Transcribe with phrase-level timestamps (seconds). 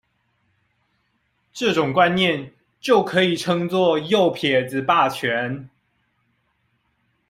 [1.53, 5.69] 這種觀念就可以稱作「右撇子霸權」